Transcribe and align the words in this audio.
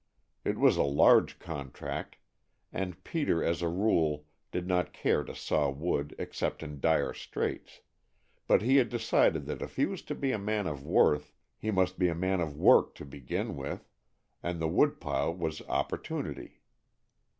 It 0.43 0.57
was 0.57 0.77
a 0.77 0.81
large 0.81 1.37
contract, 1.37 2.17
and 2.73 3.03
Peter 3.03 3.43
as 3.43 3.61
a 3.61 3.67
rule 3.69 4.25
did 4.51 4.65
not 4.65 4.93
care 4.93 5.23
to 5.23 5.35
saw 5.35 5.69
wood 5.69 6.15
except 6.17 6.63
in 6.63 6.79
dire 6.79 7.13
straits, 7.13 7.81
but 8.47 8.63
he 8.63 8.77
had 8.77 8.89
decided 8.89 9.45
that 9.45 9.61
if 9.61 9.75
he 9.75 9.85
was 9.85 10.01
to 10.05 10.15
be 10.15 10.31
a 10.31 10.39
man 10.39 10.65
of 10.65 10.83
worth 10.83 11.31
he 11.55 11.69
must 11.69 11.99
be 11.99 12.07
a 12.07 12.15
man 12.15 12.41
of 12.41 12.57
work 12.57 12.95
to 12.95 13.05
begin 13.05 13.55
with, 13.55 13.87
and 14.41 14.59
the 14.59 14.67
wood 14.67 14.99
pile 14.99 15.35
was 15.35 15.61
opportunity. 15.69 16.61